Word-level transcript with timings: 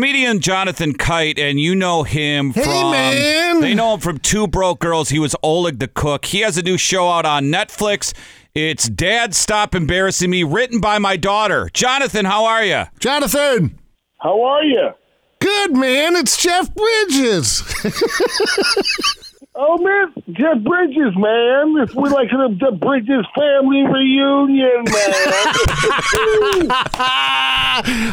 Comedian 0.00 0.40
Jonathan 0.40 0.92
Kite, 0.92 1.38
and 1.38 1.58
you 1.58 1.74
know 1.74 2.02
him 2.02 2.52
Hey, 2.52 2.64
from. 2.64 2.90
man. 2.90 3.60
They 3.62 3.72
know 3.72 3.94
him 3.94 4.00
from 4.00 4.18
Two 4.18 4.46
Broke 4.46 4.78
Girls. 4.78 5.08
He 5.08 5.18
was 5.18 5.34
Oleg 5.42 5.78
the 5.78 5.88
Cook. 5.88 6.26
He 6.26 6.40
has 6.40 6.58
a 6.58 6.62
new 6.62 6.76
show 6.76 7.08
out 7.08 7.24
on 7.24 7.44
Netflix. 7.44 8.12
It's 8.54 8.90
Dad 8.90 9.34
Stop 9.34 9.74
Embarrassing 9.74 10.28
Me, 10.28 10.44
written 10.44 10.80
by 10.82 10.98
my 10.98 11.16
daughter. 11.16 11.70
Jonathan, 11.72 12.26
how 12.26 12.44
are 12.44 12.62
you? 12.62 12.82
Jonathan. 13.00 13.78
How 14.18 14.42
are 14.42 14.64
you? 14.64 14.90
Good 15.38 15.74
man. 15.74 16.14
It's 16.16 16.36
Jeff 16.42 16.68
Bridges. 16.74 17.62
Oh 19.58 19.78
man, 19.78 20.12
Jeff 20.32 20.58
Bridges, 20.62 21.16
man. 21.16 21.76
If 21.82 21.94
we 21.94 22.10
like 22.10 22.28
the, 22.28 22.54
the 22.60 22.72
Bridges 22.76 23.24
family 23.34 23.82
reunion, 23.84 24.84
man. 24.84 26.68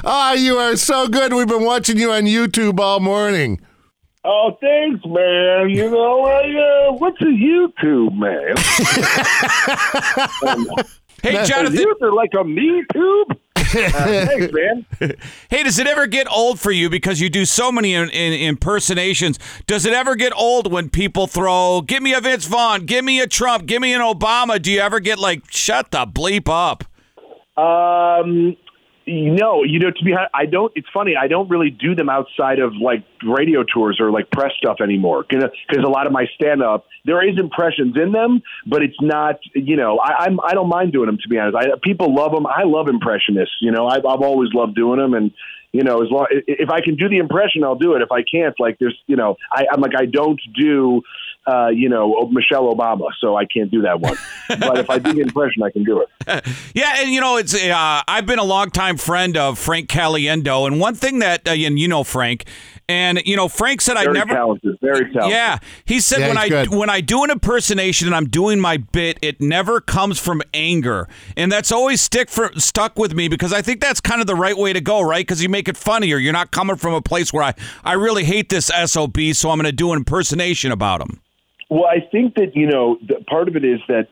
Ah, 0.06 0.34
you 0.34 0.58
are 0.58 0.76
so 0.76 1.08
good. 1.08 1.34
We've 1.34 1.48
been 1.48 1.64
watching 1.64 1.98
you 1.98 2.12
on 2.12 2.24
YouTube 2.24 2.80
all 2.80 3.00
morning. 3.00 3.60
oh, 4.26 4.58
thanks, 4.62 5.06
man. 5.06 5.70
You 5.70 5.90
know, 5.90 6.24
I, 6.26 6.90
uh, 6.90 6.94
what's 6.94 7.22
a 7.22 7.26
YouTube, 7.26 8.14
man? 8.18 8.56
Hey, 11.22 11.38
Is 11.42 11.48
Jonathan. 11.48 11.78
YouTube 11.80 12.14
like 12.18 12.32
a 12.38 12.44
Me 12.44 12.84
Tube? 12.92 13.38
Uh, 13.76 14.26
thanks, 14.26 14.54
man. 14.54 14.86
Hey, 15.50 15.64
does 15.64 15.80
it 15.80 15.88
ever 15.88 16.08
get 16.08 16.28
old 16.32 16.60
for 16.60 16.72
you 16.72 16.90
because 16.90 17.20
you 17.20 17.30
do 17.30 17.46
so 17.46 17.72
many 17.72 17.94
in, 17.94 18.10
in, 18.10 18.34
impersonations? 18.34 19.38
Does 19.68 19.86
it 19.86 19.94
ever 19.94 20.16
get 20.16 20.34
old 20.36 20.72
when 20.72 20.90
people 20.90 21.28
throw, 21.28 21.82
"Give 21.82 22.02
me 22.02 22.14
a 22.14 22.22
Vince 22.22 22.46
Vaughn, 22.46 22.86
give 22.86 23.04
me 23.06 23.20
a 23.20 23.28
Trump, 23.28 23.66
give 23.66 23.82
me 23.82 23.94
an 23.94 24.02
Obama"? 24.02 24.62
Do 24.62 24.72
you 24.72 24.80
ever 24.80 25.00
get 25.00 25.20
like, 25.20 25.44
"Shut 25.50 25.92
the 25.92 26.06
bleep 26.06 26.48
up"? 26.48 26.84
Um, 27.58 28.56
no, 29.06 29.64
you 29.64 29.80
know, 29.80 29.92
to 29.92 30.04
be 30.04 30.14
I 30.34 30.46
don't. 30.46 30.72
It's 30.76 30.88
funny. 30.94 31.14
I 31.22 31.28
don't 31.28 31.50
really 31.50 31.70
do 31.70 31.94
them 31.96 32.10
outside 32.10 32.60
of 32.60 32.74
like 32.76 33.04
radio 33.26 33.64
tours 33.64 33.98
or 34.00 34.12
like 34.12 34.32
press 34.32 34.52
stuff 34.58 34.78
anymore. 34.82 35.26
Because 35.28 35.52
a 35.84 35.90
lot 35.90 36.08
of 36.08 36.14
my 36.14 36.26
stand 36.36 36.64
up, 36.64 36.86
there 37.04 37.28
is 37.28 37.38
impressions 37.38 37.96
in 38.02 38.12
them, 38.12 38.42
but 38.66 38.82
it's 38.82 39.00
not. 39.02 39.40
You 39.54 39.76
know, 39.76 40.00
I, 40.00 40.26
I'm 40.26 40.40
I 40.40 40.54
don't 40.54 40.70
mind 40.70 40.94
doing 40.94 41.08
them. 41.08 41.18
To 41.22 41.30
be 41.30 41.38
honest, 41.38 41.58
I, 41.58 41.66
people 41.84 42.16
love 42.16 42.32
them. 42.32 42.48
I 42.48 42.64
love 42.64 42.88
impressionists. 42.88 43.56
You 43.60 43.72
know, 43.72 43.88
I've, 43.88 44.06
I've 44.06 44.22
always 44.22 44.50
loved 44.54 44.76
doing 44.76 45.00
them, 45.00 45.14
and 45.14 45.32
you 45.74 45.84
know, 45.84 46.02
as 46.02 46.10
long 46.10 46.28
if 46.30 46.70
I 46.70 46.82
can 46.82 46.96
do 46.96 47.10
the 47.10 47.18
impression, 47.18 47.64
I'll 47.64 47.76
do 47.76 47.96
it. 47.96 48.02
If 48.02 48.12
I 48.12 48.24
can't, 48.24 48.56
like 48.60 48.78
there's, 48.80 48.98
you 49.08 49.16
know, 49.16 49.36
I, 49.52 49.66
I'm 49.72 49.82
like 49.82 49.94
I 49.98 50.06
don't 50.06 50.40
do. 50.58 51.02
Uh, 51.46 51.68
you 51.68 51.90
know, 51.90 52.30
Michelle 52.32 52.74
Obama, 52.74 53.10
so 53.20 53.36
I 53.36 53.44
can't 53.46 53.70
do 53.70 53.82
that 53.82 54.00
one. 54.00 54.16
but 54.48 54.78
if 54.78 54.90
I 54.90 54.98
do 54.98 55.12
the 55.14 55.20
impression, 55.22 55.62
I 55.62 55.72
can 55.72 55.84
do 55.84 56.02
it. 56.02 56.10
Yeah, 56.74 56.96
and 57.02 57.12
you 57.12 57.20
know, 57.20 57.36
it's 57.38 57.54
uh, 57.54 58.02
I've 58.08 58.26
been 58.26 58.40
a 58.40 58.44
longtime 58.46 58.96
friend 58.98 59.36
of 59.36 59.60
Frank 59.60 59.90
Caliendo, 59.90 60.66
and 60.66 60.80
one 60.80 60.96
thing 60.96 61.20
that 61.20 61.46
uh, 61.48 61.52
and 61.52 61.78
you 61.78 61.88
know 61.90 62.04
Frank, 62.06 62.46
and 62.88 63.22
you 63.26 63.36
know 63.36 63.50
Frank 63.50 63.82
said 63.82 63.98
I 63.98 64.06
never. 64.06 64.34
talented. 64.34 64.78
Very 64.82 65.12
talented. 65.12 65.32
Yeah, 65.32 65.58
he 65.86 66.00
said 66.00 66.20
Yeah, 66.22 66.28
when 66.30 66.38
I 66.38 66.50
good. 66.50 66.70
when 66.74 66.90
I 66.90 67.02
do 67.02 67.24
an 67.26 67.30
impersonation 67.30 68.08
and 68.08 68.16
I'm 68.16 68.28
doing 68.28 68.60
my 68.62 68.78
bit, 68.78 69.20
it 69.22 69.42
never 69.42 69.82
comes 69.82 70.18
from 70.18 70.42
anger, 70.54 71.10
and 71.36 71.52
that's 71.52 71.72
always 71.72 72.00
stick 72.02 72.30
for 72.30 72.52
stuck 72.56 72.98
with 72.98 73.14
me 73.14 73.28
because 73.28 73.52
I 73.52 73.62
think 73.62 73.82
that's 73.82 74.00
kind 74.00 74.22
of 74.22 74.28
the 74.28 74.36
right 74.36 74.58
way 74.58 74.72
to 74.72 74.82
go, 74.82 75.02
right? 75.02 75.26
Because 75.28 75.44
you 75.44 75.50
make 75.50 75.68
it 75.68 75.76
funnier. 75.76 76.18
You're 76.18 76.34
not 76.34 76.52
coming 76.52 76.78
from 76.78 76.94
a 76.94 77.02
place 77.02 77.34
where 77.34 77.44
I 77.44 77.54
I 77.84 77.94
really 77.94 78.24
hate 78.24 78.48
this 78.50 78.72
sob, 78.86 79.18
so 79.34 79.50
I'm 79.50 79.58
going 79.58 79.66
to 79.66 79.72
do 79.74 79.92
an 79.92 79.98
impersonation 79.98 80.72
about 80.72 81.02
him. 81.02 81.20
Well, 81.74 81.88
I 81.88 82.08
think 82.12 82.36
that 82.36 82.56
you 82.56 82.68
know 82.68 83.00
the, 83.02 83.16
part 83.28 83.48
of 83.48 83.56
it 83.56 83.66
is 83.66 83.80
that 83.88 84.08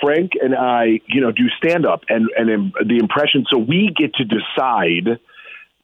Frank 0.00 0.32
and 0.40 0.54
I, 0.54 1.00
you 1.08 1.20
know, 1.20 1.30
do 1.30 1.46
stand 1.62 1.84
up 1.84 2.04
and 2.08 2.30
and 2.38 2.72
the 2.86 2.96
impression. 2.96 3.44
So 3.50 3.58
we 3.58 3.92
get 3.94 4.14
to 4.14 4.24
decide 4.24 5.20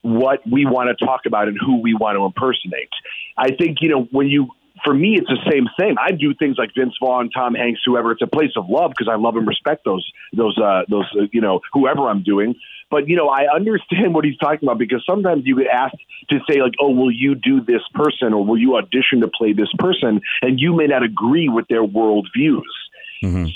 what 0.00 0.40
we 0.50 0.64
want 0.64 0.88
to 0.88 1.04
talk 1.04 1.26
about 1.26 1.48
and 1.48 1.58
who 1.60 1.82
we 1.82 1.92
want 1.92 2.16
to 2.16 2.24
impersonate. 2.24 2.88
I 3.36 3.50
think 3.50 3.82
you 3.82 3.90
know 3.90 4.08
when 4.10 4.28
you. 4.28 4.48
For 4.84 4.94
me, 4.94 5.16
it's 5.16 5.28
the 5.28 5.50
same 5.50 5.66
thing. 5.78 5.96
I 6.00 6.12
do 6.12 6.34
things 6.34 6.56
like 6.58 6.70
Vince 6.76 6.94
Vaughn, 7.00 7.30
Tom 7.30 7.54
Hanks, 7.54 7.80
whoever. 7.84 8.12
It's 8.12 8.22
a 8.22 8.26
place 8.26 8.52
of 8.56 8.68
love 8.68 8.90
because 8.96 9.10
I 9.10 9.16
love 9.16 9.36
and 9.36 9.46
respect 9.46 9.84
those 9.84 10.06
those 10.32 10.56
uh, 10.58 10.82
those 10.88 11.06
uh, 11.18 11.26
you 11.32 11.40
know 11.40 11.60
whoever 11.72 12.08
I'm 12.08 12.22
doing. 12.22 12.54
But 12.90 13.08
you 13.08 13.16
know, 13.16 13.28
I 13.28 13.46
understand 13.54 14.14
what 14.14 14.24
he's 14.24 14.38
talking 14.38 14.66
about 14.68 14.78
because 14.78 15.04
sometimes 15.08 15.42
you 15.44 15.56
get 15.58 15.66
asked 15.68 15.96
to 16.30 16.38
say 16.50 16.60
like, 16.60 16.74
"Oh, 16.80 16.90
will 16.90 17.10
you 17.10 17.34
do 17.34 17.60
this 17.60 17.82
person 17.94 18.32
or 18.32 18.44
will 18.44 18.58
you 18.58 18.76
audition 18.76 19.20
to 19.20 19.28
play 19.28 19.52
this 19.52 19.72
person?" 19.78 20.20
and 20.42 20.60
you 20.60 20.74
may 20.74 20.86
not 20.86 21.02
agree 21.02 21.48
with 21.48 21.66
their 21.68 21.84
world 21.84 22.28
views. 22.36 22.72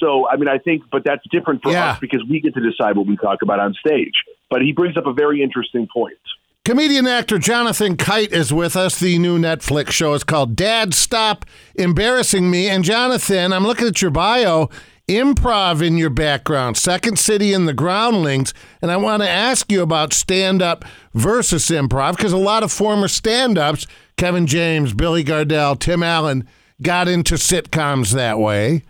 So, 0.00 0.28
I 0.28 0.36
mean, 0.36 0.48
I 0.48 0.58
think, 0.58 0.82
but 0.90 1.04
that's 1.04 1.22
different 1.30 1.62
for 1.62 1.70
Yeah. 1.70 1.92
us 1.92 1.98
because 2.00 2.24
we 2.28 2.40
get 2.40 2.54
to 2.54 2.60
decide 2.60 2.96
what 2.96 3.06
we 3.06 3.16
talk 3.16 3.42
about 3.42 3.60
on 3.60 3.74
stage. 3.74 4.14
But 4.50 4.62
he 4.62 4.72
brings 4.72 4.96
up 4.96 5.06
a 5.06 5.12
very 5.12 5.40
interesting 5.40 5.86
point. 5.86 6.18
Comedian 6.64 7.08
actor 7.08 7.40
Jonathan 7.40 7.96
Kite 7.96 8.30
is 8.30 8.52
with 8.52 8.76
us. 8.76 9.00
The 9.00 9.18
new 9.18 9.36
Netflix 9.36 9.90
show 9.90 10.14
is 10.14 10.22
called 10.22 10.54
Dad 10.54 10.94
Stop 10.94 11.44
Embarrassing 11.74 12.48
Me. 12.48 12.68
And 12.68 12.84
Jonathan, 12.84 13.52
I'm 13.52 13.64
looking 13.64 13.88
at 13.88 14.00
your 14.00 14.12
bio, 14.12 14.70
improv 15.08 15.84
in 15.84 15.96
your 15.96 16.08
background, 16.08 16.76
Second 16.76 17.18
City 17.18 17.52
and 17.52 17.66
the 17.66 17.72
Groundlings. 17.72 18.54
And 18.80 18.92
I 18.92 18.96
want 18.96 19.24
to 19.24 19.28
ask 19.28 19.72
you 19.72 19.82
about 19.82 20.12
stand 20.12 20.62
up 20.62 20.84
versus 21.14 21.66
improv 21.66 22.16
because 22.16 22.32
a 22.32 22.36
lot 22.36 22.62
of 22.62 22.70
former 22.70 23.08
stand 23.08 23.58
ups, 23.58 23.88
Kevin 24.16 24.46
James, 24.46 24.94
Billy 24.94 25.24
Gardell, 25.24 25.76
Tim 25.76 26.04
Allen, 26.04 26.46
got 26.80 27.08
into 27.08 27.34
sitcoms 27.34 28.12
that 28.12 28.38
way. 28.38 28.84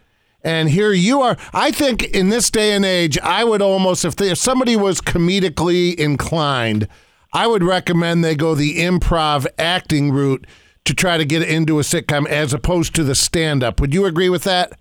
And 0.44 0.68
here 0.68 0.92
you 0.92 1.22
are. 1.22 1.38
I 1.54 1.70
think 1.70 2.02
in 2.02 2.28
this 2.28 2.50
day 2.50 2.72
and 2.72 2.84
age, 2.84 3.18
I 3.20 3.44
would 3.44 3.62
almost, 3.62 4.04
if, 4.04 4.14
they, 4.14 4.30
if 4.30 4.36
somebody 4.36 4.76
was 4.76 5.00
comedically 5.00 5.94
inclined, 5.94 6.86
I 7.32 7.46
would 7.46 7.62
recommend 7.64 8.22
they 8.24 8.34
go 8.34 8.54
the 8.54 8.78
improv 8.78 9.46
acting 9.58 10.12
route 10.12 10.46
to 10.84 10.94
try 10.94 11.16
to 11.16 11.24
get 11.24 11.42
into 11.42 11.78
a 11.78 11.82
sitcom 11.82 12.26
as 12.28 12.52
opposed 12.52 12.94
to 12.96 13.04
the 13.04 13.14
stand 13.14 13.62
up. 13.62 13.80
Would 13.80 13.94
you 13.94 14.04
agree 14.04 14.28
with 14.28 14.44
that? 14.44 14.72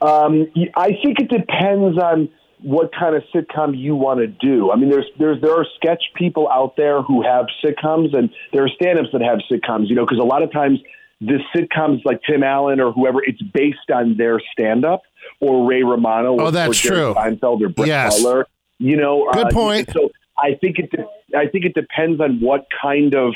Um, 0.00 0.46
I 0.76 0.88
think 1.02 1.20
it 1.20 1.28
depends 1.28 1.98
on 1.98 2.28
what 2.62 2.90
kind 2.98 3.14
of 3.14 3.22
sitcom 3.34 3.78
you 3.78 3.94
want 3.94 4.18
to 4.20 4.26
do. 4.26 4.70
I 4.72 4.76
mean, 4.76 4.90
there's 4.90 5.06
there's 5.18 5.40
there 5.40 5.52
are 5.54 5.66
sketch 5.76 6.02
people 6.14 6.48
out 6.50 6.76
there 6.76 7.02
who 7.02 7.22
have 7.22 7.46
sitcoms, 7.64 8.16
and 8.16 8.30
there 8.52 8.64
are 8.64 8.68
stand-ups 8.68 9.08
that 9.12 9.22
have 9.22 9.38
sitcoms. 9.50 9.88
You 9.88 9.94
know, 9.94 10.04
because 10.04 10.18
a 10.18 10.24
lot 10.24 10.42
of 10.42 10.50
times 10.52 10.80
the 11.20 11.38
sitcoms 11.54 12.04
like 12.04 12.20
Tim 12.28 12.42
Allen 12.42 12.80
or 12.80 12.92
whoever, 12.92 13.22
it's 13.24 13.40
based 13.42 13.90
on 13.94 14.16
their 14.16 14.40
stand-up 14.52 15.02
or 15.40 15.66
Ray 15.68 15.82
Romano. 15.82 16.32
or- 16.34 16.42
Oh, 16.42 16.50
that's 16.50 16.84
or 16.84 16.88
true. 16.88 17.14
Seinfeld 17.14 17.62
or 17.62 17.68
Brett 17.70 17.88
Yes. 17.88 18.22
Butler. 18.22 18.46
You 18.78 18.96
know, 18.96 19.28
Good 19.32 19.46
uh, 19.46 19.50
point. 19.50 19.90
So 19.92 20.10
I 20.38 20.54
think 20.60 20.78
it 20.78 20.90
I 21.34 21.46
think 21.46 21.64
it 21.64 21.74
depends 21.74 22.20
on 22.20 22.40
what 22.40 22.66
kind 22.82 23.14
of 23.14 23.34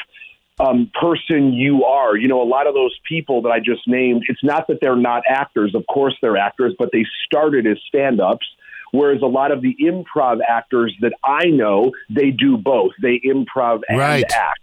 um, 0.61 0.91
person 1.01 1.53
you 1.53 1.85
are. 1.85 2.17
You 2.17 2.29
know, 2.29 2.43
a 2.43 2.45
lot 2.45 2.67
of 2.67 2.75
those 2.75 2.97
people 3.09 3.43
that 3.43 3.51
I 3.51 3.59
just 3.59 3.87
named, 3.87 4.25
it's 4.29 4.45
not 4.45 4.67
that 4.69 4.79
they're 4.81 4.97
not 4.97 5.23
actors. 5.29 5.75
Of 5.75 5.85
course, 5.87 6.15
they're 6.21 6.37
actors, 6.37 6.75
but 6.79 6.91
they 6.93 7.05
started 7.27 7.67
as 7.67 7.79
stand 7.89 8.21
ups. 8.21 8.47
Whereas 8.93 9.23
a 9.23 9.27
lot 9.27 9.53
of 9.53 9.63
the 9.63 9.77
improv 9.81 10.39
actors 10.47 10.95
that 11.01 11.13
I 11.25 11.47
know, 11.47 11.93
they 12.09 12.31
do 12.31 12.57
both. 12.57 12.91
They 13.01 13.21
improv 13.25 13.83
and 13.89 13.99
Right. 13.99 14.25
act. 14.25 14.61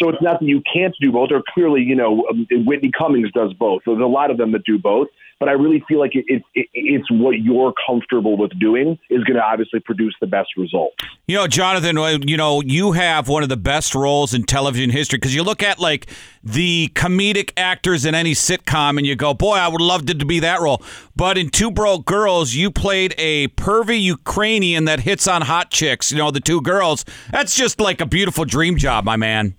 So 0.00 0.08
it's 0.08 0.22
not 0.22 0.40
that 0.40 0.46
you 0.46 0.62
can't 0.72 0.94
do 1.00 1.12
both. 1.12 1.30
Or 1.32 1.42
clearly, 1.54 1.82
you 1.82 1.94
know, 1.94 2.24
um, 2.30 2.46
Whitney 2.64 2.90
Cummings 2.96 3.30
does 3.32 3.52
both. 3.54 3.82
There's 3.84 4.00
a 4.00 4.06
lot 4.06 4.30
of 4.30 4.38
them 4.38 4.52
that 4.52 4.64
do 4.64 4.78
both. 4.78 5.08
But 5.40 5.48
I 5.48 5.52
really 5.52 5.84
feel 5.86 6.00
like 6.00 6.14
it, 6.14 6.24
it, 6.26 6.42
it, 6.54 6.68
it's 6.72 7.10
what 7.10 7.38
you're 7.38 7.72
comfortable 7.86 8.36
with 8.36 8.58
doing 8.58 8.98
is 9.08 9.22
going 9.24 9.36
to 9.36 9.42
obviously 9.42 9.80
produce 9.80 10.14
the 10.20 10.26
best 10.26 10.50
results. 10.56 10.96
You 11.26 11.36
know, 11.36 11.46
Jonathan, 11.46 11.96
you 12.26 12.36
know, 12.36 12.60
you 12.60 12.92
have 12.92 13.28
one 13.28 13.42
of 13.42 13.48
the 13.48 13.56
best 13.56 13.94
roles 13.94 14.34
in 14.34 14.44
television 14.44 14.90
history 14.90 15.18
because 15.18 15.34
you 15.34 15.42
look 15.42 15.62
at 15.62 15.78
like 15.78 16.08
the 16.42 16.90
comedic 16.94 17.52
actors 17.56 18.04
in 18.04 18.14
any 18.14 18.32
sitcom 18.32 18.98
and 18.98 19.06
you 19.06 19.14
go, 19.14 19.34
boy, 19.34 19.56
I 19.56 19.68
would 19.68 19.80
love 19.80 20.06
to 20.06 20.14
be 20.14 20.40
that 20.40 20.60
role. 20.60 20.82
But 21.14 21.38
in 21.38 21.50
Two 21.50 21.70
Broke 21.70 22.04
Girls, 22.04 22.54
you 22.54 22.70
played 22.70 23.14
a 23.18 23.48
pervy 23.48 24.00
Ukrainian 24.00 24.86
that 24.86 25.00
hits 25.00 25.28
on 25.28 25.42
hot 25.42 25.70
chicks, 25.70 26.10
you 26.10 26.18
know, 26.18 26.30
the 26.30 26.40
two 26.40 26.60
girls. 26.62 27.04
That's 27.30 27.54
just 27.54 27.80
like 27.80 28.00
a 28.00 28.06
beautiful 28.06 28.44
dream 28.44 28.76
job, 28.76 29.04
my 29.04 29.16
man. 29.16 29.54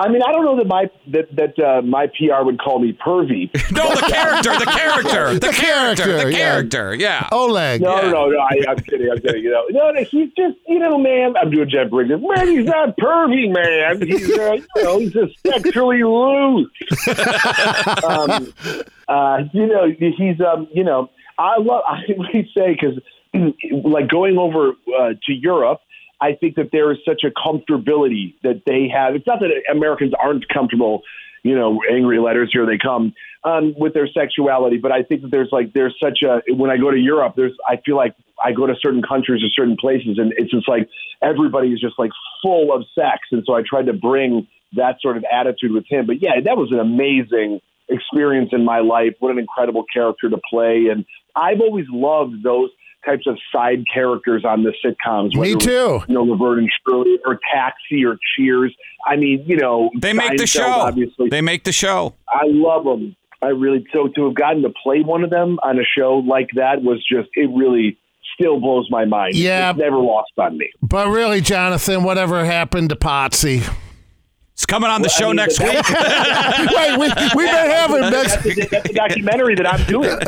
I 0.00 0.08
mean, 0.08 0.22
I 0.22 0.32
don't 0.32 0.46
know 0.46 0.56
that 0.56 0.66
my 0.66 0.88
that 1.08 1.36
that 1.36 1.58
uh, 1.58 1.82
my 1.82 2.06
PR 2.06 2.42
would 2.42 2.58
call 2.58 2.78
me 2.78 2.92
pervy. 2.92 3.50
No, 3.72 3.94
the 3.94 4.00
character, 4.00 4.50
the 4.58 4.64
character, 4.66 5.34
the, 5.34 5.40
The 5.40 5.52
character, 5.52 6.04
character, 6.04 6.26
the 6.30 6.32
character, 6.34 6.94
yeah. 6.94 7.28
Oleg. 7.30 7.82
No, 7.82 7.96
Yeah. 7.96 8.10
no, 8.10 8.26
no. 8.30 8.38
I, 8.38 8.70
I'm 8.70 8.76
kidding. 8.78 9.10
I'm 9.10 9.20
kidding. 9.20 9.42
You 9.44 9.50
know, 9.50 9.64
no, 9.70 9.90
no, 9.90 10.02
he's 10.04 10.30
just, 10.36 10.56
you 10.66 10.78
know, 10.78 10.96
man. 10.98 11.34
I'm 11.36 11.50
doing 11.50 11.68
Jeff 11.68 11.90
Bridges. 11.90 12.18
Man, 12.20 12.48
he's 12.48 12.64
not 12.64 12.96
pervy, 12.96 13.52
man. 13.52 14.06
He's, 14.06 14.30
uh, 14.38 14.54
you 14.76 14.82
know, 14.82 14.98
he's 14.98 15.12
just 15.12 15.38
sexually 15.46 16.02
loose. 16.02 16.70
um, 18.04 18.52
uh, 19.08 19.38
you 19.52 19.66
know, 19.66 19.86
he's, 19.98 20.40
um, 20.40 20.66
you 20.72 20.84
know, 20.84 21.10
I 21.38 21.58
love. 21.58 21.82
I 21.86 22.00
really 22.08 22.50
say 22.56 22.74
because, 22.80 22.98
like, 23.84 24.08
going 24.08 24.38
over 24.38 24.70
uh, 24.98 25.10
to 25.26 25.32
Europe. 25.32 25.80
I 26.20 26.34
think 26.34 26.56
that 26.56 26.70
there 26.72 26.92
is 26.92 26.98
such 27.04 27.22
a 27.24 27.30
comfortability 27.30 28.34
that 28.42 28.62
they 28.66 28.88
have. 28.94 29.14
It's 29.14 29.26
not 29.26 29.40
that 29.40 29.50
Americans 29.70 30.12
aren't 30.22 30.46
comfortable, 30.48 31.02
you 31.42 31.54
know, 31.54 31.80
angry 31.90 32.18
letters, 32.18 32.50
here 32.52 32.66
they 32.66 32.78
come, 32.78 33.14
um, 33.44 33.74
with 33.76 33.94
their 33.94 34.06
sexuality, 34.06 34.76
but 34.76 34.92
I 34.92 35.02
think 35.02 35.22
that 35.22 35.30
there's 35.30 35.48
like, 35.50 35.72
there's 35.72 35.96
such 36.02 36.18
a, 36.22 36.42
when 36.54 36.70
I 36.70 36.76
go 36.76 36.90
to 36.90 36.98
Europe, 36.98 37.34
there's, 37.36 37.56
I 37.66 37.76
feel 37.84 37.96
like 37.96 38.14
I 38.42 38.52
go 38.52 38.66
to 38.66 38.74
certain 38.80 39.02
countries 39.02 39.42
or 39.42 39.48
certain 39.54 39.76
places 39.80 40.18
and 40.18 40.32
it's 40.36 40.50
just 40.50 40.68
like 40.68 40.88
everybody 41.22 41.68
is 41.68 41.80
just 41.80 41.98
like 41.98 42.10
full 42.42 42.74
of 42.74 42.84
sex. 42.94 43.28
And 43.32 43.42
so 43.46 43.54
I 43.54 43.62
tried 43.68 43.86
to 43.86 43.92
bring 43.92 44.46
that 44.76 44.96
sort 45.00 45.16
of 45.16 45.24
attitude 45.30 45.72
with 45.72 45.84
him. 45.88 46.06
But 46.06 46.22
yeah, 46.22 46.40
that 46.44 46.56
was 46.56 46.70
an 46.72 46.78
amazing 46.78 47.60
experience 47.88 48.50
in 48.52 48.64
my 48.64 48.80
life. 48.80 49.14
What 49.18 49.32
an 49.32 49.38
incredible 49.38 49.84
character 49.92 50.30
to 50.30 50.38
play. 50.48 50.86
And 50.90 51.04
I've 51.34 51.60
always 51.60 51.86
loved 51.90 52.42
those 52.42 52.70
types 53.04 53.26
of 53.26 53.38
side 53.52 53.84
characters 53.92 54.44
on 54.44 54.62
the 54.62 54.72
sitcoms. 54.84 55.32
Me 55.32 55.38
whether 55.38 55.50
it 55.50 55.54
was, 55.56 55.64
too. 55.64 56.00
You 56.08 56.14
know, 56.14 56.22
Laverne 56.22 56.60
and 56.60 56.70
Shirley 56.86 57.18
or 57.24 57.38
Taxi 57.52 58.04
or 58.04 58.18
Cheers. 58.36 58.74
I 59.06 59.16
mean, 59.16 59.44
you 59.46 59.56
know, 59.56 59.90
They 59.98 60.12
make 60.12 60.38
the 60.38 60.46
show. 60.46 60.66
Obviously, 60.66 61.28
They 61.28 61.40
make 61.40 61.64
the 61.64 61.72
show. 61.72 62.14
I 62.28 62.42
love 62.44 62.84
them. 62.84 63.16
I 63.42 63.48
really 63.48 63.86
so 63.92 64.08
to 64.08 64.26
have 64.26 64.34
gotten 64.34 64.62
to 64.62 64.70
play 64.82 65.00
one 65.00 65.24
of 65.24 65.30
them 65.30 65.58
on 65.62 65.78
a 65.78 65.84
show 65.84 66.16
like 66.18 66.50
that 66.56 66.82
was 66.82 67.02
just 67.10 67.30
it 67.34 67.48
really 67.54 67.96
still 68.34 68.60
blows 68.60 68.88
my 68.90 69.04
mind. 69.04 69.34
Yeah. 69.34 69.70
it's 69.70 69.78
never 69.78 69.96
lost 69.96 70.32
on 70.36 70.58
me. 70.58 70.70
But 70.82 71.08
really, 71.08 71.40
Jonathan, 71.40 72.04
whatever 72.04 72.44
happened 72.44 72.90
to 72.90 72.96
Potsy? 72.96 73.66
It's 74.60 74.66
coming 74.66 74.90
on 74.90 75.00
the 75.00 75.06
Well, 75.08 75.16
I 75.16 75.20
show 75.20 75.26
mean, 75.28 75.36
next 75.36 75.58
that- 75.58 76.68
week. 76.68 76.76
Wait, 76.76 76.98
we, 77.34 77.44
we've 77.44 77.50
been 77.50 77.70
having 77.70 78.00
That's, 78.02 78.44
next. 78.44 78.44
the, 78.44 78.68
that's 78.70 78.88
the 78.88 78.92
documentary 78.92 79.54
that 79.54 79.66
I'm 79.66 79.86
doing. 79.86 80.18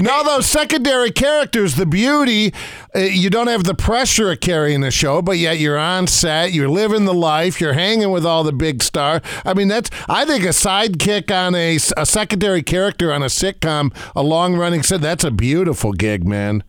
No, 0.04 0.24
those 0.24 0.46
secondary 0.46 1.12
characters, 1.12 1.76
the 1.76 1.86
beauty, 1.86 2.52
uh, 2.94 2.98
you 2.98 3.30
don't 3.30 3.46
have 3.46 3.62
the 3.62 3.74
pressure 3.76 4.32
of 4.32 4.40
carrying 4.40 4.80
the 4.80 4.90
show, 4.90 5.22
but 5.22 5.38
yet 5.38 5.58
you're 5.60 5.78
on 5.78 6.08
set, 6.08 6.52
you're 6.52 6.68
living 6.68 7.04
the 7.04 7.14
life, 7.14 7.60
you're 7.60 7.74
hanging 7.74 8.10
with 8.10 8.26
all 8.26 8.42
the 8.42 8.52
big 8.52 8.82
star. 8.82 9.22
I 9.44 9.54
mean, 9.54 9.68
that's 9.68 9.88
I 10.08 10.24
think 10.24 10.42
a 10.44 10.48
sidekick 10.48 11.30
on 11.30 11.54
a, 11.54 11.76
a 11.96 12.04
secondary 12.04 12.62
character 12.64 13.12
on 13.12 13.22
a 13.22 13.26
sitcom, 13.26 13.94
a 14.16 14.22
long 14.24 14.56
running 14.56 14.82
set. 14.82 15.00
That's 15.00 15.22
a 15.22 15.30
beautiful 15.30 15.92
gig, 15.92 16.26
man. 16.26 16.64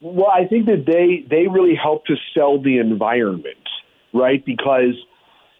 Well, 0.00 0.28
I 0.32 0.46
think 0.46 0.66
that 0.66 0.84
they 0.86 1.26
they 1.28 1.48
really 1.48 1.74
help 1.74 2.06
to 2.06 2.14
sell 2.32 2.62
the 2.62 2.78
environment, 2.78 3.56
right? 4.12 4.44
Because, 4.44 4.94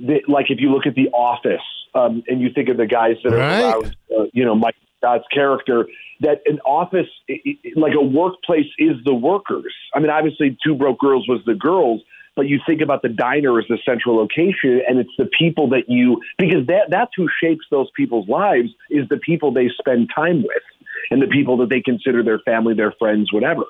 the, 0.06 0.20
like, 0.28 0.46
if 0.50 0.58
you 0.60 0.70
look 0.70 0.86
at 0.86 0.94
The 0.94 1.08
Office 1.10 1.66
um, 1.94 2.22
and 2.26 2.40
you 2.40 2.50
think 2.54 2.68
of 2.68 2.76
the 2.76 2.86
guys 2.86 3.16
that 3.24 3.32
are 3.32 3.38
Right. 3.38 3.62
around, 3.62 3.96
uh, 4.16 4.24
you 4.32 4.44
know, 4.44 4.54
Mike 4.54 4.76
Scott's 4.98 5.24
character, 5.32 5.86
that 6.20 6.40
an 6.46 6.60
office, 6.60 7.08
i 7.28 7.34
i 7.46 7.56
like 7.76 7.94
a 7.94 8.04
workplace, 8.04 8.66
is 8.78 8.96
the 9.04 9.14
workers. 9.14 9.74
I 9.94 10.00
mean, 10.00 10.10
obviously, 10.10 10.56
Two 10.64 10.74
Broke 10.74 10.98
Girls 10.98 11.26
was 11.28 11.40
the 11.46 11.54
girls, 11.54 12.00
but 12.36 12.48
you 12.48 12.60
think 12.66 12.80
about 12.80 13.02
the 13.02 13.08
diner 13.08 13.58
as 13.58 13.66
the 13.68 13.78
central 13.84 14.16
location, 14.16 14.80
and 14.88 14.98
it's 14.98 15.10
the 15.18 15.28
people 15.38 15.68
that 15.70 15.84
you 15.88 16.20
because 16.38 16.66
that 16.68 16.84
that's 16.88 17.10
who 17.16 17.28
shapes 17.42 17.64
those 17.70 17.88
people's 17.96 18.28
lives 18.28 18.70
is 18.90 19.08
the 19.08 19.18
people 19.18 19.52
they 19.52 19.68
spend 19.78 20.10
time 20.14 20.42
with 20.42 20.62
and 21.10 21.20
the 21.20 21.26
people 21.26 21.56
that 21.58 21.68
they 21.68 21.80
consider 21.80 22.22
their 22.22 22.38
family, 22.40 22.74
their 22.74 22.92
friends, 22.92 23.32
whatever. 23.32 23.64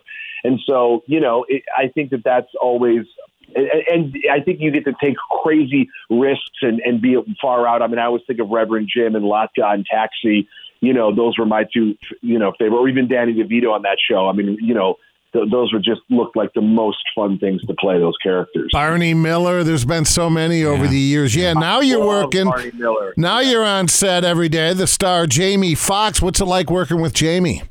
And 0.45 0.61
so, 0.69 1.03
you 1.07 1.21
know, 1.21 1.45
it, 1.49 1.63
I 1.77 1.89
think 1.89 2.11
that 2.11 2.23
that's 2.25 2.53
always, 2.61 3.07
and, 3.55 3.69
and 3.89 4.15
I 4.31 4.41
think 4.41 4.61
you 4.61 4.71
get 4.71 4.85
to 4.85 4.95
take 5.01 5.17
crazy 5.43 5.89
risks 6.11 6.59
and, 6.63 6.81
and 6.81 7.01
be 7.01 7.17
far 7.41 7.67
out. 7.67 7.83
I 7.83 7.87
mean, 7.87 7.99
I 7.99 8.05
always 8.05 8.23
think 8.27 8.41
of 8.41 8.49
Reverend 8.51 8.91
Jim 8.95 9.15
and 9.15 9.25
Latka 9.25 9.65
and 9.65 9.87
Taxi. 9.87 10.49
You 10.81 10.93
know, 10.93 11.15
those 11.15 11.39
were 11.39 11.47
my 11.47 11.65
two, 11.73 11.97
you 12.21 12.39
know, 12.39 12.53
favorite, 12.59 12.77
or 12.77 12.89
even 12.89 13.09
Danny 13.09 13.35
DeVito 13.35 13.73
on 13.73 13.83
that 13.83 13.99
show. 14.11 14.29
I 14.29 14.33
mean, 14.33 14.59
you 14.61 14.75
know, 14.75 14.97
th- 15.33 15.51
those 15.51 15.73
were 15.73 15.79
just 15.79 16.01
looked 16.11 16.37
like 16.37 16.53
the 16.55 16.61
most 16.61 16.99
fun 17.15 17.39
things 17.39 17.63
to 17.67 17.75
play 17.75 17.99
those 17.99 18.17
characters. 18.23 18.71
Barney 18.73 19.15
Miller, 19.15 19.63
there's 19.63 19.85
been 19.85 20.05
so 20.05 20.29
many 20.29 20.65
over 20.65 20.87
the 20.87 20.99
years. 20.99 21.37
Yeah, 21.37 21.53
now 21.53 21.81
you're 21.81 22.05
working. 22.05 22.47
Barney 22.47 22.73
Miller. 22.75 23.15
Now 23.17 23.41
you're 23.41 23.65
on 23.65 23.89
set 23.89 24.25
every 24.25 24.49
day. 24.49 24.75
The 24.75 24.87
star 24.87 25.27
Jamie 25.27 25.75
Foxx. 25.75 26.21
What's 26.21 26.41
it 26.41 26.47
like 26.47 26.71
working 26.71 27.01
with 27.01 27.15
Jamie? 27.15 27.63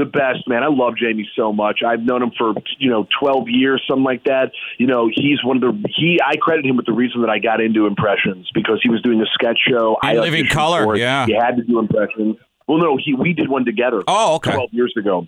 The 0.00 0.06
best 0.06 0.48
man. 0.48 0.62
I 0.62 0.68
love 0.68 0.96
Jamie 0.96 1.28
so 1.36 1.52
much. 1.52 1.80
I've 1.86 2.00
known 2.00 2.22
him 2.22 2.32
for 2.36 2.54
you 2.78 2.90
know 2.90 3.06
twelve 3.20 3.48
years, 3.48 3.84
something 3.88 4.04
like 4.04 4.24
that. 4.24 4.52
You 4.78 4.86
know, 4.86 5.08
he's 5.12 5.44
one 5.44 5.62
of 5.62 5.62
the 5.62 5.88
he. 5.94 6.18
I 6.24 6.36
credit 6.36 6.64
him 6.64 6.76
with 6.76 6.86
the 6.86 6.92
reason 6.92 7.20
that 7.20 7.30
I 7.30 7.38
got 7.38 7.60
into 7.60 7.86
impressions 7.86 8.50
because 8.54 8.80
he 8.82 8.88
was 8.88 9.02
doing 9.02 9.20
a 9.20 9.26
sketch 9.34 9.58
show. 9.68 9.96
I 10.02 10.14
Living 10.14 10.46
auditioned 10.46 10.50
Color, 10.50 10.96
yeah. 10.96 11.26
He 11.26 11.34
had 11.34 11.56
to 11.56 11.62
do 11.62 11.78
impressions. 11.78 12.36
Well, 12.66 12.78
no, 12.78 12.96
he 12.96 13.14
we 13.14 13.34
did 13.34 13.48
one 13.48 13.64
together. 13.64 14.02
Oh, 14.08 14.36
okay. 14.36 14.52
twelve 14.52 14.70
years 14.72 14.94
ago. 14.96 15.26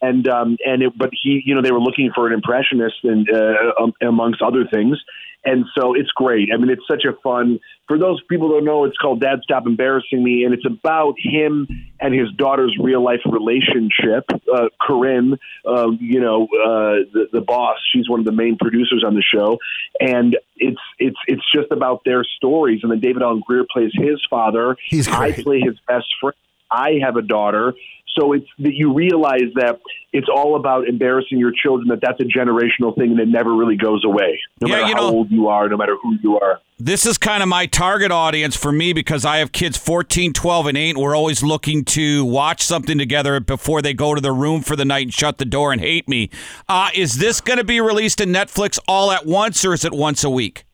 And 0.00 0.28
um 0.28 0.56
and 0.64 0.82
it, 0.82 0.92
but 0.96 1.10
he 1.12 1.42
you 1.44 1.54
know 1.54 1.62
they 1.62 1.72
were 1.72 1.80
looking 1.80 2.10
for 2.14 2.26
an 2.26 2.32
impressionist 2.32 2.96
and 3.02 3.28
uh, 3.30 3.82
um, 3.82 3.92
amongst 4.00 4.42
other 4.42 4.64
things 4.72 4.98
and 5.44 5.64
so 5.78 5.94
it's 5.94 6.10
great. 6.10 6.50
I 6.52 6.56
mean 6.56 6.70
it's 6.70 6.86
such 6.88 7.04
a 7.04 7.12
fun 7.22 7.60
for 7.86 7.98
those 7.98 8.20
people 8.28 8.48
who 8.48 8.54
don't 8.54 8.64
know 8.64 8.84
it's 8.84 8.96
called 8.96 9.20
Dad 9.20 9.40
Stop 9.42 9.66
Embarrassing 9.66 10.22
Me 10.22 10.44
and 10.44 10.52
it's 10.52 10.66
about 10.66 11.14
him 11.18 11.66
and 12.00 12.14
his 12.14 12.30
daughter's 12.36 12.76
real 12.80 13.02
life 13.02 13.20
relationship. 13.24 14.24
Uh, 14.52 14.68
Corinne, 14.80 15.38
uh, 15.66 15.90
you 16.00 16.20
know 16.20 16.44
uh, 16.44 17.06
the 17.12 17.28
the 17.32 17.40
boss, 17.40 17.78
she's 17.92 18.08
one 18.08 18.20
of 18.20 18.26
the 18.26 18.32
main 18.32 18.56
producers 18.58 19.04
on 19.06 19.14
the 19.14 19.22
show, 19.22 19.58
and 20.00 20.36
it's 20.56 20.80
it's 20.98 21.18
it's 21.26 21.44
just 21.54 21.70
about 21.70 22.02
their 22.04 22.24
stories. 22.24 22.80
And 22.82 22.90
then 22.90 23.00
David 23.00 23.22
Alan 23.22 23.42
Grier 23.46 23.64
plays 23.70 23.92
his 23.94 24.20
father. 24.28 24.76
He's 24.86 25.06
great. 25.06 25.38
I 25.38 25.42
play 25.42 25.60
his 25.60 25.78
best 25.86 26.06
friend. 26.20 26.36
I 26.70 26.98
have 27.02 27.16
a 27.16 27.22
daughter. 27.22 27.74
So 28.18 28.32
it's 28.32 28.46
that 28.58 28.74
you 28.74 28.94
realize 28.94 29.52
that 29.54 29.78
it's 30.12 30.26
all 30.34 30.56
about 30.56 30.88
embarrassing 30.88 31.38
your 31.38 31.52
children. 31.52 31.88
That 31.88 32.00
that's 32.02 32.18
a 32.20 32.24
generational 32.24 32.96
thing, 32.96 33.12
and 33.12 33.20
it 33.20 33.28
never 33.28 33.54
really 33.54 33.76
goes 33.76 34.04
away, 34.04 34.40
no 34.60 34.66
Yeah, 34.66 34.74
matter 34.76 34.88
you 34.88 34.94
how 34.96 35.02
know- 35.02 35.14
old 35.14 35.30
you 35.30 35.46
are, 35.48 35.68
no 35.68 35.76
matter 35.76 35.94
who 36.02 36.16
you 36.22 36.36
are. 36.40 36.58
This 36.80 37.06
is 37.06 37.16
kind 37.18 37.42
of 37.42 37.48
my 37.48 37.66
target 37.66 38.10
audience 38.10 38.56
for 38.56 38.72
me 38.72 38.92
because 38.92 39.24
I 39.24 39.38
have 39.38 39.52
kids 39.52 39.76
14, 39.76 40.32
12, 40.32 40.66
and 40.66 40.76
8. 40.78 40.96
We're 40.96 41.14
always 41.16 41.42
looking 41.44 41.84
to 41.86 42.24
watch 42.24 42.62
something 42.62 42.98
together 42.98 43.38
before 43.40 43.82
they 43.82 43.94
go 43.94 44.14
to 44.14 44.20
their 44.20 44.34
room 44.34 44.62
for 44.62 44.74
the 44.74 44.84
night 44.84 45.02
and 45.06 45.12
shut 45.14 45.38
the 45.38 45.44
door 45.44 45.70
and 45.72 45.80
hate 45.80 46.08
me. 46.08 46.30
Uh, 46.68 46.88
is 46.94 47.18
this 47.18 47.40
going 47.40 47.58
to 47.58 47.64
be 47.64 47.80
released 47.80 48.20
in 48.20 48.30
Netflix 48.30 48.78
all 48.88 49.12
at 49.12 49.26
once 49.26 49.64
or 49.64 49.74
is 49.74 49.84
it 49.84 49.92
once 49.92 50.24
a 50.24 50.30
week? 50.30 50.64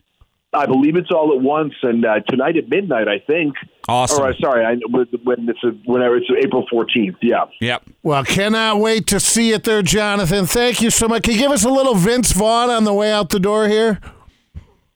I 0.55 0.67
believe 0.67 0.97
it's 0.97 1.11
all 1.11 1.35
at 1.35 1.41
once, 1.41 1.75
and 1.83 2.05
uh, 2.05 2.21
tonight 2.29 2.56
at 2.56 2.69
midnight, 2.69 3.09
I 3.09 3.19
think. 3.19 3.55
Awesome. 3.89 4.23
Or 4.23 4.29
uh, 4.29 4.35
sorry, 4.41 4.65
I, 4.65 4.77
when 4.91 5.49
it's 5.49 5.65
a, 5.65 5.69
whenever 5.91 6.17
it's 6.17 6.27
April 6.43 6.65
fourteenth. 6.71 7.17
Yeah. 7.21 7.45
Yep. 7.61 7.83
Well, 8.03 8.25
cannot 8.25 8.79
wait 8.79 9.06
to 9.09 9.21
see 9.21 9.53
it 9.53 9.65
there, 9.65 9.83
Jonathan. 9.83 10.47
Thank 10.47 10.81
you 10.81 10.91
so 10.91 11.09
much. 11.09 11.25
Can 11.25 11.35
you 11.35 11.39
give 11.41 11.51
us 11.51 11.65
a 11.65 11.71
little 11.71 11.95
Vince 11.95 12.33
Vaughn 12.33 12.71
on 12.71 12.85
the 12.85 12.95
way 12.95 13.12
out 13.12 13.31
the 13.31 13.41
door 13.41 13.69
here? 13.69 14.01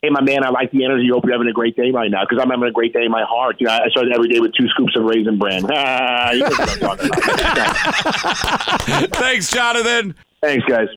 Hey, 0.00 0.10
my 0.10 0.20
man, 0.20 0.44
I 0.44 0.50
like 0.50 0.70
the 0.70 0.84
energy. 0.84 1.08
Hope 1.12 1.25
you're 1.25 1.32
having 1.32 1.49
a 1.49 1.52
great 1.52 1.75
day 1.75 1.90
right 1.90 2.08
now 2.08 2.22
because 2.22 2.40
I'm 2.40 2.50
having 2.50 2.69
a 2.69 2.72
great 2.72 2.93
day 2.93 3.04
in 3.04 3.11
my 3.11 3.25
heart. 3.25 3.56
You 3.58 3.66
know, 3.66 3.72
I 3.72 3.88
start 3.88 4.06
every 4.14 4.28
day 4.28 4.38
with 4.38 4.54
two 4.54 4.69
scoops 4.69 4.94
of 4.96 5.02
raisin 5.02 5.38
bran. 5.38 5.64
Ah, 5.69 6.31
you 6.32 6.38
know 6.38 6.50
what 6.50 6.70
I'm 6.70 6.78
talking 6.78 7.11
about. 7.11 7.76
Thanks, 9.16 9.50
Jonathan. 9.50 10.14
Thanks, 10.40 10.64
guys. 10.66 10.87